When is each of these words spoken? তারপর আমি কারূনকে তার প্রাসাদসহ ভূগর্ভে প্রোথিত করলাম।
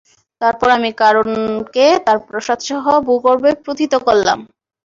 তারপর 0.41 0.67
আমি 0.77 0.89
কারূনকে 1.01 1.85
তার 2.05 2.17
প্রাসাদসহ 2.27 2.83
ভূগর্ভে 3.07 3.51
প্রোথিত 3.63 3.93
করলাম। 4.07 4.39